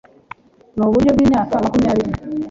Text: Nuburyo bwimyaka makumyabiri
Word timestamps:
Nuburyo 0.75 1.09
bwimyaka 1.15 1.55
makumyabiri 1.65 2.11